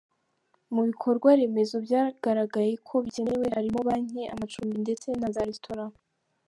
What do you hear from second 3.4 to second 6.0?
harimo banki, amacumbi ndetse na za restaurant.